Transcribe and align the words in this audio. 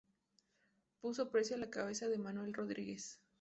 Puso 0.99 1.29
precio 1.29 1.55
a 1.55 1.59
la 1.59 1.69
cabeza 1.69 2.07
de 2.07 2.17
Manuel 2.17 2.55
Rodríguez. 2.55 3.19